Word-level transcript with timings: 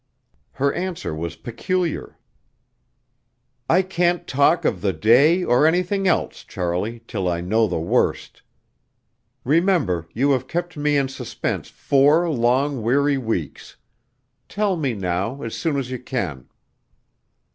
Her 0.53 0.73
answer 0.73 1.13
was 1.13 1.35
peculiar. 1.35 2.17
"I 3.69 3.83
can't 3.83 4.25
talk 4.25 4.65
of 4.65 4.81
the 4.81 4.93
day 4.93 5.43
or 5.43 5.67
anything 5.67 6.07
else, 6.07 6.43
Charlie, 6.43 7.03
till 7.07 7.27
I 7.29 7.39
know 7.39 7.67
the 7.67 7.79
worst. 7.79 8.41
Remember, 9.43 10.07
you 10.11 10.31
have 10.31 10.47
kept 10.47 10.75
me 10.75 10.97
in 10.97 11.07
suspense 11.07 11.69
four 11.69 12.27
long, 12.31 12.81
weary 12.81 13.19
weeks. 13.19 13.77
Tell 14.49 14.75
me 14.75 14.95
now 14.95 15.43
as 15.43 15.53
soon 15.53 15.77
as 15.77 15.91
you 15.91 15.99
can." 15.99 16.49